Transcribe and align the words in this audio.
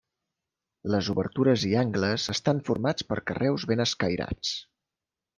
Les 0.93 1.09
obertures 1.13 1.65
i 1.71 1.73
angles 1.81 2.25
estan 2.33 2.61
formats 2.69 3.07
per 3.09 3.17
carreus 3.31 3.67
ben 3.73 3.85
escairats. 3.85 4.55